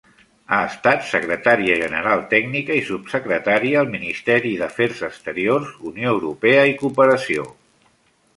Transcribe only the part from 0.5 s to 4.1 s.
Ha estat secretària general tècnica i Subsecretaria al